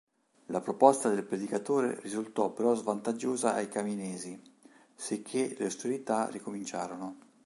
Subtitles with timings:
[0.47, 4.41] La proposta del predicatore risultò però svantaggiosa ai Caminesi,
[4.95, 7.17] sicché le ostilità ricominciarono.